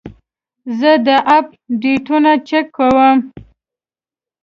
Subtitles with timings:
[0.79, 1.45] زه د اپ
[1.81, 3.17] ډیټونه چک کوم.